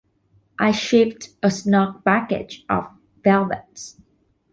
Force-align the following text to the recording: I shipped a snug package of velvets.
I 0.57 0.71
shipped 0.71 1.29
a 1.43 1.51
snug 1.51 2.03
package 2.03 2.65
of 2.67 2.91
velvets. 3.23 4.01